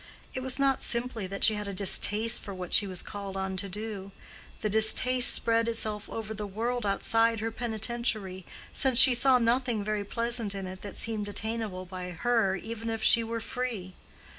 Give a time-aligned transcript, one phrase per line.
[0.33, 3.55] It was not simply that she had a distaste for what she was called on
[3.57, 4.11] to do:
[4.61, 8.43] the distaste spread itself over the world outside her penitentiary,
[8.73, 13.03] since she saw nothing very pleasant in it that seemed attainable by her even if
[13.03, 13.93] she were free.